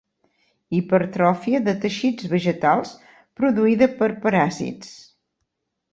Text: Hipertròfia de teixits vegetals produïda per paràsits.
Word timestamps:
Hipertròfia 0.77 1.59
de 1.67 1.75
teixits 1.83 2.29
vegetals 2.33 2.95
produïda 3.41 3.93
per 4.01 4.11
paràsits. 4.25 4.93